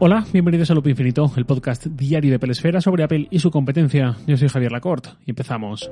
[0.00, 4.16] Hola, bienvenidos a Loop Infinito, el podcast diario de Pelesfera sobre Apple y su competencia.
[4.28, 5.90] Yo soy Javier Lacorte y empezamos.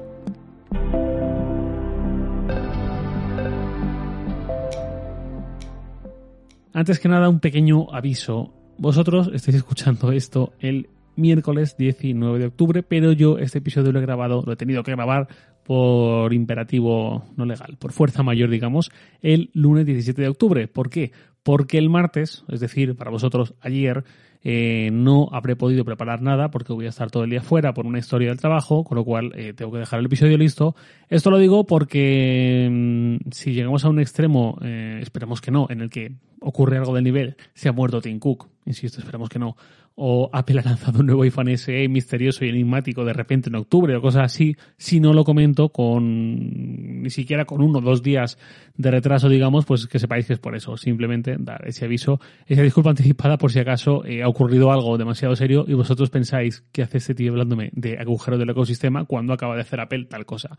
[6.72, 8.54] Antes que nada, un pequeño aviso.
[8.78, 14.02] Vosotros estáis escuchando esto el miércoles 19 de octubre, pero yo este episodio lo he
[14.02, 15.26] grabado, lo he tenido que grabar
[15.64, 20.68] por imperativo no legal, por fuerza mayor, digamos, el lunes 17 de octubre.
[20.68, 21.10] ¿Por qué?
[21.46, 24.02] Porque el martes, es decir, para vosotros ayer,
[24.42, 27.86] eh, no habré podido preparar nada porque voy a estar todo el día fuera por
[27.86, 30.74] una historia del trabajo, con lo cual eh, tengo que dejar el episodio listo.
[31.08, 35.82] Esto lo digo porque mm, si llegamos a un extremo, eh, esperemos que no, en
[35.82, 36.16] el que
[36.46, 39.56] ocurre algo del nivel, se ha muerto Tim Cook, insisto, esperemos que no,
[39.96, 43.96] o Apple ha lanzado un nuevo iPhone SE misterioso y enigmático de repente en octubre
[43.96, 48.38] o cosas así, si no lo comento con ni siquiera con uno o dos días
[48.76, 50.76] de retraso, digamos, pues que sepáis que es por eso.
[50.76, 55.34] Simplemente dar ese aviso, esa disculpa anticipada por si acaso eh, ha ocurrido algo demasiado
[55.34, 59.54] serio y vosotros pensáis que hace este tío hablándome de agujero del ecosistema cuando acaba
[59.54, 60.58] de hacer Apple tal cosa.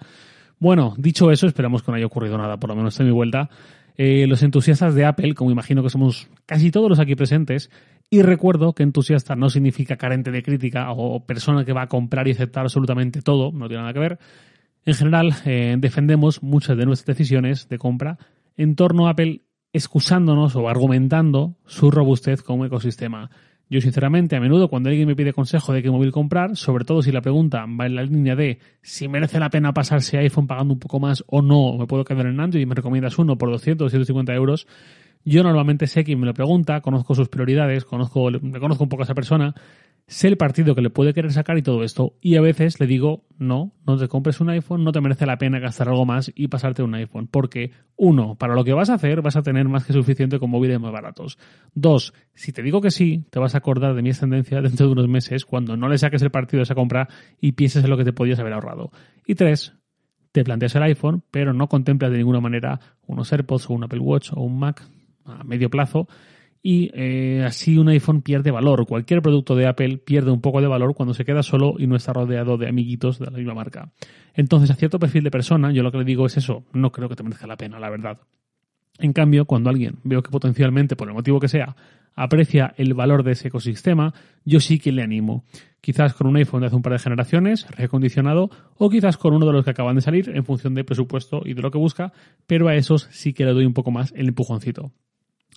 [0.59, 3.51] Bueno, dicho eso, esperamos que no haya ocurrido nada, por lo menos de mi vuelta.
[3.97, 7.71] Eh, los entusiastas de Apple, como imagino que somos casi todos los aquí presentes,
[8.09, 12.27] y recuerdo que entusiasta no significa carente de crítica o persona que va a comprar
[12.27, 14.19] y aceptar absolutamente todo, no tiene nada que ver.
[14.85, 18.17] En general, eh, defendemos muchas de nuestras decisiones de compra
[18.55, 19.41] en torno a Apple
[19.73, 23.29] excusándonos o argumentando su robustez como ecosistema.
[23.69, 27.01] Yo sinceramente a menudo cuando alguien me pide consejo de qué móvil comprar, sobre todo
[27.01, 30.47] si la pregunta va en la línea de si merece la pena pasarse a iPhone
[30.47, 33.37] pagando un poco más o no, me puedo quedar en Android y me recomiendas uno
[33.37, 34.67] por 200 o 150 euros,
[35.25, 39.03] yo normalmente sé quién me lo pregunta, conozco sus prioridades, conozco, me conozco un poco
[39.03, 39.53] a esa persona,
[40.07, 42.13] sé el partido que le puede querer sacar y todo esto.
[42.21, 45.37] Y a veces le digo, no, no te compres un iPhone, no te merece la
[45.37, 47.27] pena gastar algo más y pasarte un iPhone.
[47.27, 50.49] Porque, uno, para lo que vas a hacer vas a tener más que suficiente con
[50.49, 51.37] móviles más baratos.
[51.73, 54.93] Dos, si te digo que sí, te vas a acordar de mi ascendencia dentro de
[54.93, 57.09] unos meses cuando no le saques el partido de esa compra
[57.41, 58.91] y pienses en lo que te podías haber ahorrado.
[59.25, 59.73] Y tres,
[60.31, 63.99] te planteas el iPhone, pero no contemplas de ninguna manera unos AirPods o un Apple
[63.99, 64.87] Watch o un Mac
[65.25, 66.07] a medio plazo
[66.61, 68.85] y eh, así un iPhone pierde valor.
[68.85, 71.95] Cualquier producto de Apple pierde un poco de valor cuando se queda solo y no
[71.95, 73.91] está rodeado de amiguitos de la misma marca.
[74.33, 77.09] Entonces, a cierto perfil de persona, yo lo que le digo es eso, no creo
[77.09, 78.19] que te merezca la pena, la verdad.
[78.99, 81.75] En cambio, cuando alguien veo que potencialmente, por el motivo que sea,
[82.15, 84.13] aprecia el valor de ese ecosistema,
[84.43, 85.45] yo sí que le animo.
[85.81, 89.45] Quizás con un iPhone de hace un par de generaciones, recondicionado, o quizás con uno
[89.45, 92.11] de los que acaban de salir, en función de presupuesto y de lo que busca,
[92.47, 94.91] pero a esos sí que le doy un poco más el empujoncito.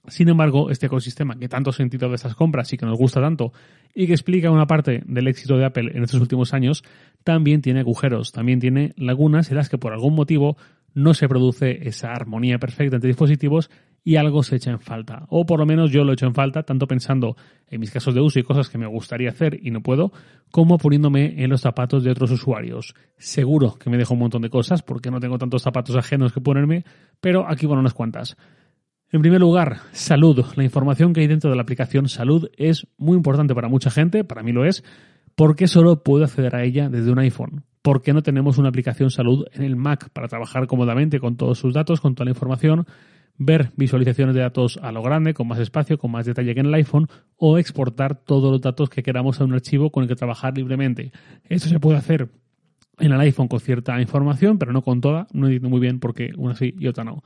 [0.09, 3.53] Sin embargo, este ecosistema que tanto sentido de estas compras y que nos gusta tanto
[3.95, 6.83] y que explica una parte del éxito de Apple en estos últimos años,
[7.23, 10.57] también tiene agujeros, también tiene lagunas en las que por algún motivo
[10.95, 13.71] no se produce esa armonía perfecta entre dispositivos
[14.03, 15.27] y algo se echa en falta.
[15.29, 17.37] O por lo menos yo lo he hecho en falta, tanto pensando
[17.69, 20.13] en mis casos de uso y cosas que me gustaría hacer y no puedo,
[20.51, 22.95] como poniéndome en los zapatos de otros usuarios.
[23.19, 26.41] Seguro que me dejo un montón de cosas porque no tengo tantos zapatos ajenos que
[26.41, 26.85] ponerme,
[27.21, 28.37] pero aquí van unas cuantas.
[29.13, 30.45] En primer lugar, salud.
[30.55, 34.23] La información que hay dentro de la aplicación Salud es muy importante para mucha gente,
[34.23, 34.85] para mí lo es,
[35.35, 37.65] porque solo puedo acceder a ella desde un iPhone.
[37.83, 41.59] ¿Por qué no tenemos una aplicación Salud en el Mac para trabajar cómodamente con todos
[41.59, 42.87] sus datos, con toda la información,
[43.37, 46.67] ver visualizaciones de datos a lo grande, con más espacio, con más detalle que en
[46.67, 50.15] el iPhone, o exportar todos los datos que queramos a un archivo con el que
[50.15, 51.11] trabajar libremente?
[51.49, 52.29] Esto se puede hacer
[53.01, 55.27] en el iPhone con cierta información, pero no con toda.
[55.33, 57.25] No entiendo muy bien por qué una sí y otra no.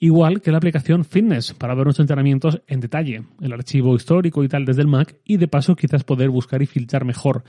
[0.00, 4.48] Igual que la aplicación Fitness para ver nuestros entrenamientos en detalle, el archivo histórico y
[4.48, 7.42] tal desde el Mac y de paso quizás poder buscar y filtrar mejor.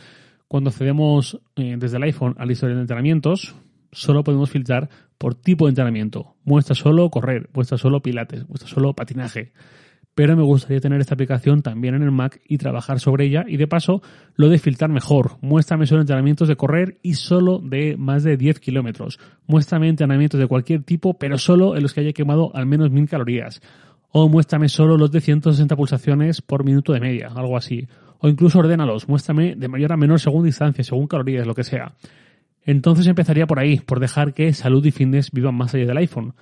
[0.48, 3.56] Cuando accedemos eh, desde el iPhone a la historia de entrenamientos,
[3.92, 4.90] solo podemos filtrar
[5.20, 6.36] por tipo de entrenamiento.
[6.44, 9.52] Muestra solo correr, muestra solo pilates, muestra solo patinaje
[10.20, 13.56] pero me gustaría tener esta aplicación también en el Mac y trabajar sobre ella y
[13.56, 14.02] de paso
[14.36, 15.38] lo de filtrar mejor.
[15.40, 19.18] Muéstrame solo entrenamientos de correr y solo de más de 10 kilómetros.
[19.48, 23.08] Muéstrame entrenamientos de cualquier tipo, pero solo en los que haya quemado al menos 1000
[23.08, 23.62] calorías.
[24.12, 27.88] O muéstrame solo los de 160 pulsaciones por minuto de media, algo así.
[28.18, 31.94] O incluso ordénalos, muéstrame de mayor a menor según distancia, según calorías, lo que sea.
[32.66, 36.34] Entonces empezaría por ahí, por dejar que salud y fitness vivan más allá del iPhone.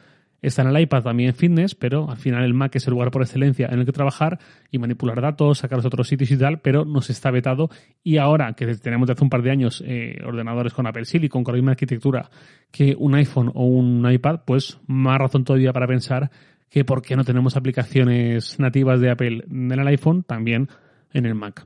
[0.41, 3.23] Está en el iPad también fitness, pero al final el Mac es el lugar por
[3.23, 4.37] excelencia en el que trabajar
[4.69, 7.69] y manipular datos, sacar los otros sitios y tal, pero nos está vetado.
[8.03, 11.43] Y ahora que tenemos desde hace un par de años eh, ordenadores con Apple Silicon,
[11.43, 12.29] con la misma arquitectura
[12.71, 16.29] que un iPhone o un iPad, pues más razón todavía para pensar
[16.69, 20.67] que por qué no tenemos aplicaciones nativas de Apple en el iPhone también
[21.13, 21.65] en el Mac.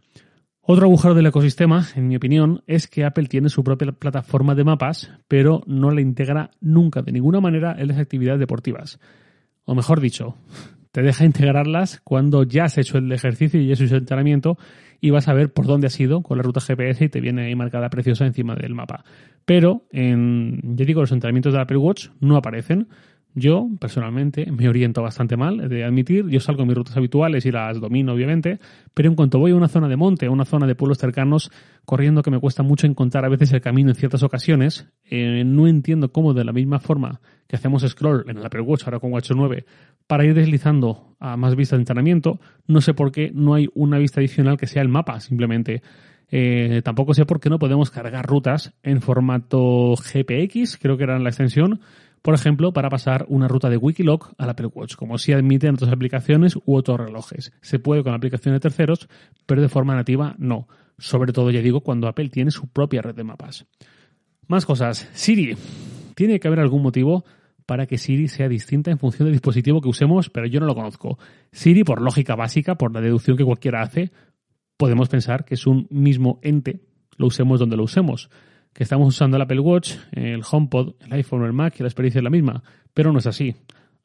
[0.64, 4.64] Otro agujero del ecosistema, en mi opinión, es que Apple tiene su propia plataforma de
[4.64, 9.00] mapas, pero no la integra nunca de ninguna manera en las actividades deportivas.
[9.66, 10.38] O mejor dicho,
[10.92, 14.58] te deja integrarlas cuando ya has hecho el ejercicio y ya has hecho el entrenamiento
[15.00, 17.48] y vas a ver por dónde has ido con la ruta GPS y te viene
[17.48, 19.04] ahí marcada preciosa encima del mapa.
[19.46, 22.88] Pero en, yo digo, los entrenamientos de Apple Watch no aparecen.
[23.34, 26.28] Yo, personalmente, me oriento bastante mal, de admitir.
[26.28, 28.60] Yo salgo mis rutas habituales y las domino, obviamente,
[28.94, 31.50] pero en cuanto voy a una zona de monte, a una zona de pueblos cercanos,
[31.86, 35.68] corriendo que me cuesta mucho encontrar a veces el camino en ciertas ocasiones, eh, no
[35.68, 39.14] entiendo cómo de la misma forma que hacemos scroll en el Apple Watch, ahora con
[39.14, 39.66] Watch 9,
[40.08, 43.98] para ir deslizando a más vistas de entrenamiento, no sé por qué no hay una
[43.98, 45.82] vista adicional que sea el mapa, simplemente.
[46.34, 51.20] Eh, tampoco sé por qué no podemos cargar rutas en formato GPX, creo que era
[51.20, 51.82] la extensión,
[52.22, 55.92] por ejemplo, para pasar una ruta de Wikiloc al Apple Watch, como si admiten otras
[55.92, 57.52] aplicaciones u otros relojes.
[57.62, 59.10] Se puede con aplicaciones de terceros,
[59.48, 60.68] pero de forma nativa no.
[61.00, 63.66] Sobre todo, ya digo, cuando Apple tiene su propia red de mapas.
[64.48, 65.10] Más cosas.
[65.14, 65.56] Siri.
[66.14, 67.26] Tiene que haber algún motivo
[67.66, 70.76] para que Siri sea distinta en función del dispositivo que usemos, pero yo no lo
[70.76, 71.18] conozco.
[71.52, 74.12] Siri, por lógica básica, por la deducción que cualquiera hace,
[74.78, 76.82] podemos pensar que es un mismo ente,
[77.18, 78.30] lo usemos donde lo usemos
[78.74, 81.90] que estamos usando el Apple Watch, el HomePod, el iPhone o el Mac y la
[81.90, 82.64] experiencia es la misma,
[82.94, 83.56] pero no es así.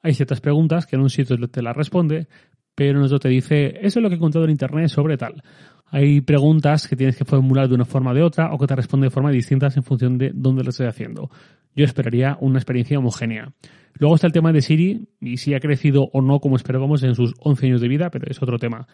[0.02, 2.28] Hay ciertas preguntas que en un sitio te las responde,
[2.74, 5.42] pero en otro te dice, eso es lo que he encontrado en Internet sobre tal.
[5.86, 8.74] Hay preguntas que tienes que formular de una forma o de otra o que te
[8.74, 11.30] responde de forma distinta en función de dónde lo estés haciendo.
[11.74, 13.52] Yo esperaría una experiencia homogénea.
[13.94, 17.14] Luego está el tema de Siri y si ha crecido o no como esperábamos en
[17.14, 18.86] sus 11 años de vida, pero es otro tema.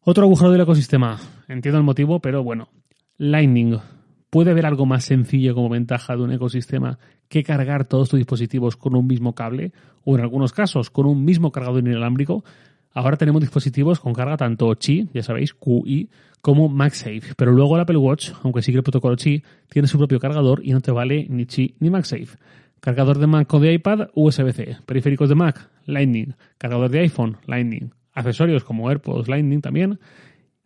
[0.00, 1.18] Otro agujero del ecosistema.
[1.48, 2.70] Entiendo el motivo, pero bueno.
[3.18, 3.78] Lightning.
[4.30, 6.98] ¿Puede haber algo más sencillo como ventaja de un ecosistema
[7.28, 9.72] que cargar todos tus dispositivos con un mismo cable
[10.04, 12.44] o en algunos casos con un mismo cargador inalámbrico?
[12.92, 16.08] Ahora tenemos dispositivos con carga tanto Qi, ya sabéis, QI,
[16.40, 20.18] como MagSafe, pero luego el Apple Watch, aunque sigue el protocolo Qi, tiene su propio
[20.18, 22.38] cargador y no te vale ni Qi ni MagSafe.
[22.80, 24.78] Cargador de Mac o de iPad, USB-C.
[24.86, 26.34] Periféricos de Mac, Lightning.
[26.56, 27.90] Cargador de iPhone, Lightning.
[28.12, 29.98] Accesorios como AirPods, Lightning también.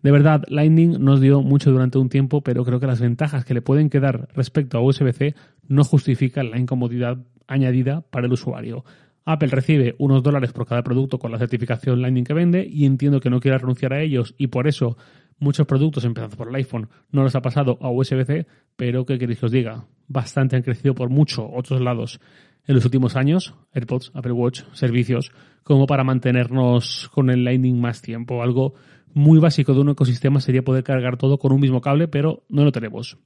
[0.05, 3.55] De verdad, Lightning nos dio mucho durante un tiempo, pero creo que las ventajas que
[3.55, 5.35] le pueden quedar respecto a USB-C
[5.67, 8.85] no justifican la incomodidad añadida para el usuario.
[9.25, 13.19] Apple recibe unos dólares por cada producto con la certificación Lightning que vende y entiendo
[13.19, 14.99] que no quiera renunciar a ellos y por eso
[15.39, 18.47] muchos productos, empezando por el iPhone, no los ha pasado a USB-C,
[18.77, 19.87] pero ¿qué queréis que os diga?
[20.07, 22.21] Bastante han crecido por mucho otros lados
[22.67, 28.03] en los últimos años, AirPods, Apple Watch, servicios, como para mantenernos con el Lightning más
[28.03, 28.75] tiempo, algo
[29.15, 32.65] muy básico de un ecosistema sería poder cargar todo con un mismo cable, pero no
[32.65, 33.17] lo tenemos.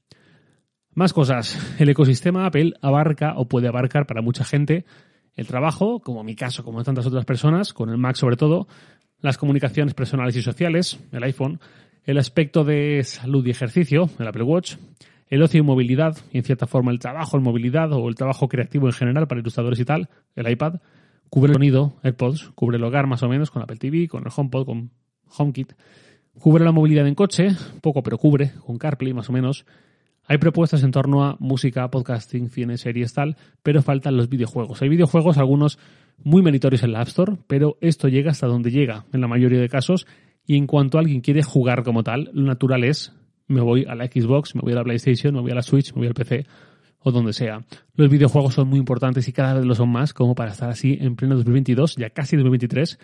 [0.95, 1.77] Más cosas.
[1.79, 4.85] El ecosistema Apple abarca o puede abarcar para mucha gente
[5.35, 8.37] el trabajo, como en mi caso, como en tantas otras personas, con el Mac sobre
[8.37, 8.67] todo,
[9.21, 11.61] las comunicaciones personales y sociales, el iPhone,
[12.05, 14.77] el aspecto de salud y ejercicio, el Apple Watch,
[15.29, 18.49] el ocio y movilidad, y en cierta forma el trabajo en movilidad o el trabajo
[18.49, 20.81] creativo en general para ilustradores y tal, el iPad,
[21.31, 24.33] cubre el sonido, AirPods, cubre el hogar más o menos con Apple TV, con el
[24.35, 24.91] HomePod, con
[25.37, 25.73] HomeKit.
[26.39, 27.49] Cubre la movilidad en coche,
[27.81, 29.67] poco pero cubre, con CarPlay más o menos.
[30.25, 34.83] Hay propuestas en torno a música, podcasting, cine, series, tal, pero faltan los videojuegos.
[34.83, 35.79] Hay videojuegos, algunos
[36.23, 39.61] muy meritorios en la App Store, pero esto llega hasta donde llega, en la mayoría
[39.61, 40.07] de casos,
[40.47, 43.15] y en cuanto alguien quiere jugar como tal, lo natural es,
[43.47, 45.93] me voy a la Xbox, me voy a la PlayStation, me voy a la Switch,
[45.93, 46.47] me voy al PC,
[47.01, 47.65] o donde sea.
[47.95, 50.99] Los videojuegos son muy importantes y cada vez lo son más, como para estar así
[51.01, 52.99] en pleno 2022, ya casi 2023,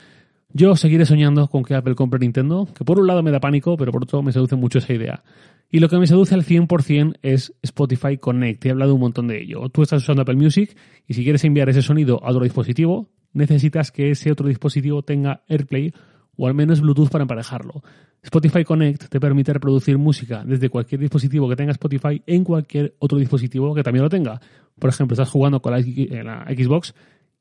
[0.57, 3.77] yo seguiré soñando con que Apple compre Nintendo, que por un lado me da pánico,
[3.77, 5.25] pero por otro me seduce mucho esa idea.
[5.69, 8.65] Y lo que me seduce al 100% es Spotify Connect.
[8.65, 9.69] He hablado un montón de ello.
[9.71, 10.77] Tú estás usando Apple Music
[11.09, 15.43] y si quieres enviar ese sonido a otro dispositivo, necesitas que ese otro dispositivo tenga
[15.49, 15.93] AirPlay
[16.37, 17.83] o al menos Bluetooth para emparejarlo.
[18.23, 23.19] Spotify Connect te permite reproducir música desde cualquier dispositivo que tenga Spotify en cualquier otro
[23.19, 24.41] dispositivo que también lo tenga.
[24.79, 26.95] Por ejemplo, estás jugando con la Xbox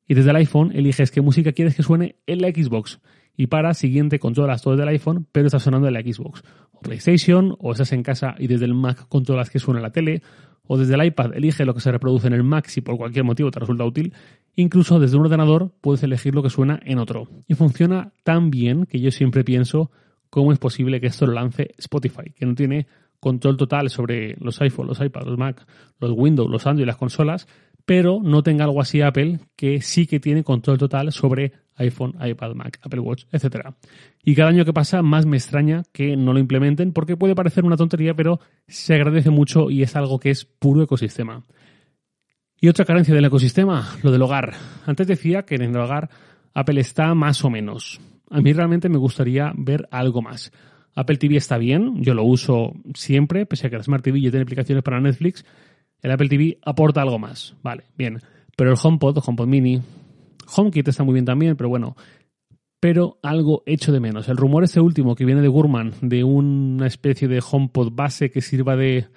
[0.07, 2.99] y desde el iPhone eliges qué música quieres que suene en la Xbox.
[3.35, 6.43] Y para, siguiente, controlas todo desde el iPhone, pero está sonando en la Xbox.
[6.71, 9.91] O PlayStation, o estás en casa y desde el Mac controlas que suena en la
[9.91, 10.21] tele,
[10.65, 13.25] o desde el iPad elige lo que se reproduce en el Mac si por cualquier
[13.25, 14.13] motivo te resulta útil.
[14.55, 17.27] Incluso desde un ordenador puedes elegir lo que suena en otro.
[17.47, 19.91] Y funciona tan bien que yo siempre pienso
[20.29, 22.87] cómo es posible que esto lo lance Spotify, que no tiene
[23.19, 25.65] control total sobre los iPhone, los iPad, los Mac,
[25.99, 27.47] los Windows, los Android y las consolas,
[27.85, 32.53] pero no tenga algo así Apple que sí que tiene control total sobre iPhone, iPad,
[32.53, 33.69] Mac, Apple Watch, etc.
[34.23, 37.65] Y cada año que pasa más me extraña que no lo implementen porque puede parecer
[37.65, 41.43] una tontería, pero se agradece mucho y es algo que es puro ecosistema.
[42.59, 44.53] Y otra carencia del ecosistema, lo del hogar.
[44.85, 46.09] Antes decía que en el hogar
[46.53, 47.99] Apple está más o menos.
[48.29, 50.51] A mí realmente me gustaría ver algo más.
[50.95, 54.29] Apple TV está bien, yo lo uso siempre, pese a que la Smart TV ya
[54.29, 55.43] tiene aplicaciones para Netflix,
[56.03, 57.55] el Apple TV aporta algo más.
[57.63, 58.19] Vale, bien.
[58.55, 59.81] Pero el HomePod, HomePod Mini,
[60.55, 61.95] HomeKit está muy bien también, pero bueno,
[62.79, 64.27] pero algo hecho de menos.
[64.27, 68.41] El rumor este último que viene de Gurman, de una especie de HomePod base que
[68.41, 69.07] sirva de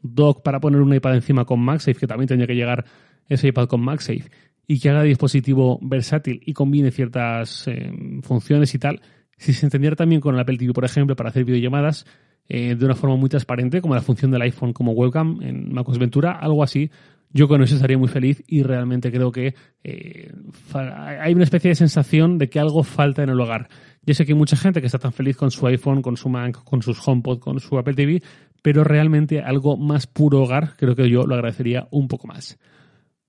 [0.00, 2.84] dock para poner un iPad encima con MagSafe, que también tendría que llegar
[3.28, 4.30] ese iPad con MagSafe,
[4.68, 9.00] y que haga dispositivo versátil y combine ciertas eh, funciones y tal,
[9.36, 12.06] si se entendiera también con el Apple TV, por ejemplo, para hacer videollamadas
[12.48, 15.98] eh, de una forma muy transparente, como la función del iPhone como webcam en MacOS
[15.98, 16.90] Ventura, algo así,
[17.32, 20.32] yo con eso estaría muy feliz y realmente creo que eh,
[20.72, 23.68] hay una especie de sensación de que algo falta en el hogar.
[24.02, 26.28] Yo sé que hay mucha gente que está tan feliz con su iPhone, con su
[26.28, 28.22] Mac, con sus HomePod, con su Apple TV,
[28.62, 32.58] pero realmente algo más puro hogar creo que yo lo agradecería un poco más.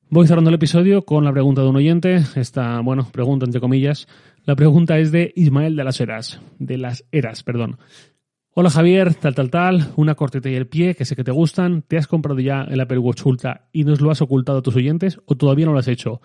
[0.10, 2.24] Voy cerrando el episodio con la pregunta de un oyente.
[2.36, 4.08] Esta, bueno, pregunta entre comillas.
[4.46, 6.40] La pregunta es de Ismael de las Eras.
[6.60, 7.78] De las Eras, perdón.
[8.60, 9.92] Hola Javier, tal, tal, tal.
[9.98, 11.84] Una corteta y el pie que sé que te gustan.
[11.84, 14.76] ¿Te has comprado ya el Apple Watch Ultra y nos lo has ocultado a tus
[14.76, 16.22] oyentes o todavía no lo has hecho?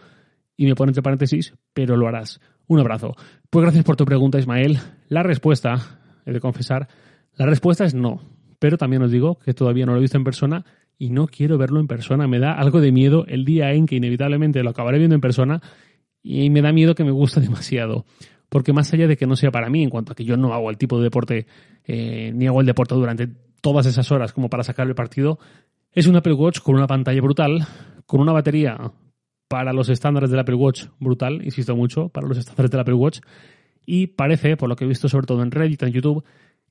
[0.56, 2.40] Y me pone entre paréntesis, pero lo harás.
[2.68, 3.14] Un abrazo.
[3.50, 4.78] Pues gracias por tu pregunta, Ismael.
[5.08, 6.88] La respuesta, he de confesar,
[7.36, 8.22] la respuesta es no.
[8.58, 10.64] Pero también os digo que todavía no lo he visto en persona
[10.96, 12.26] y no quiero verlo en persona.
[12.28, 15.60] Me da algo de miedo el día en que inevitablemente lo acabaré viendo en persona
[16.22, 18.06] y me da miedo que me guste demasiado.
[18.52, 20.52] Porque más allá de que no sea para mí, en cuanto a que yo no
[20.52, 21.46] hago el tipo de deporte,
[21.86, 23.26] eh, ni hago el deporte durante
[23.62, 25.38] todas esas horas como para sacar el partido,
[25.90, 27.66] es un Apple Watch con una pantalla brutal,
[28.04, 28.76] con una batería
[29.48, 33.20] para los estándares del Apple Watch brutal, insisto mucho, para los estándares del Apple Watch,
[33.86, 36.22] y parece, por lo que he visto sobre todo en Reddit, en YouTube,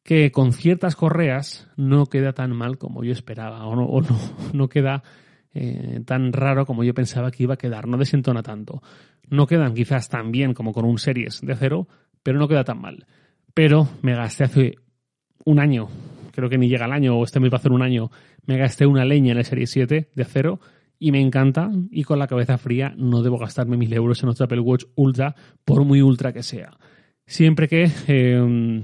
[0.03, 4.19] que con ciertas correas no queda tan mal como yo esperaba, o no, no,
[4.53, 5.01] no queda
[5.53, 8.81] eh, tan raro como yo pensaba que iba a quedar, no desentona tanto.
[9.29, 11.87] No quedan quizás tan bien como con un series de acero,
[12.23, 13.05] pero no queda tan mal.
[13.53, 14.75] Pero me gasté hace
[15.45, 15.89] un año,
[16.31, 18.11] creo que ni llega el año, o este mes va a hacer un año,
[18.45, 20.59] me gasté una leña en el Series 7 de acero
[20.99, 24.45] y me encanta y con la cabeza fría no debo gastarme mil euros en otro
[24.45, 26.77] Apple Watch Ultra por muy ultra que sea.
[27.25, 28.81] Siempre que eh,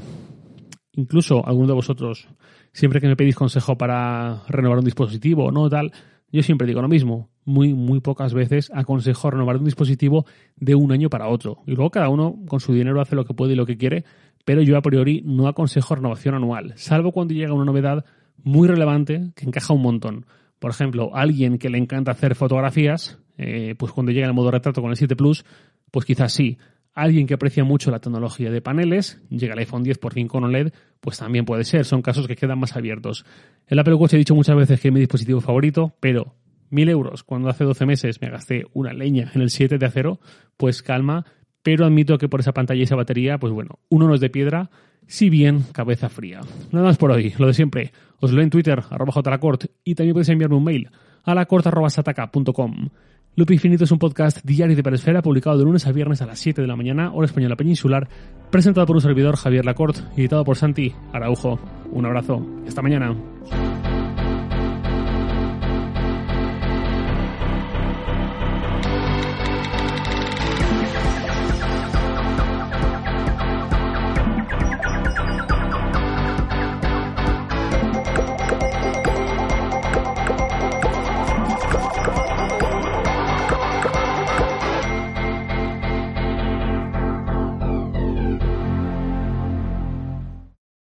[0.93, 2.27] incluso alguno de vosotros,
[2.73, 5.91] siempre que me pedís consejo para renovar un dispositivo o no tal,
[6.31, 7.29] yo siempre digo lo mismo.
[7.45, 10.25] Muy, muy pocas veces aconsejo renovar un dispositivo
[10.57, 11.59] de un año para otro.
[11.65, 14.03] Y luego cada uno con su dinero hace lo que puede y lo que quiere,
[14.43, 18.05] pero yo a priori no aconsejo renovación anual, salvo cuando llega una novedad
[18.43, 20.25] muy relevante que encaja un montón.
[20.59, 24.81] Por ejemplo, alguien que le encanta hacer fotografías, eh, pues cuando llega el modo retrato
[24.81, 25.45] con el 7 Plus,
[25.91, 26.57] pues quizás sí
[26.97, 30.43] alguien que aprecia mucho la tecnología de paneles, llega el iPhone 10 por fin con
[30.43, 33.23] OLED, pues también puede ser, son casos que quedan más abiertos.
[33.67, 36.33] El Apple Watch he dicho muchas veces que es mi dispositivo favorito, pero
[36.71, 40.19] mil euros cuando hace 12 meses me gasté una leña en el 7 de acero,
[40.57, 41.23] pues calma,
[41.61, 44.31] pero admito que por esa pantalla y esa batería, pues bueno, uno no es de
[44.31, 44.71] piedra,
[45.05, 46.41] si bien cabeza fría.
[46.71, 47.91] Nada más por hoy, lo de siempre.
[48.19, 50.89] Os leo en Twitter, arroba jlacort, y también podéis enviarme un mail
[51.23, 51.45] a.
[53.37, 56.39] Loop Infinito es un podcast diario de Peresfera publicado de lunes a viernes a las
[56.39, 58.09] 7 de la mañana, hora española peninsular,
[58.49, 61.59] presentado por un servidor Javier Lacorte editado por Santi Araujo.
[61.91, 62.43] Un abrazo.
[62.67, 63.15] Hasta mañana.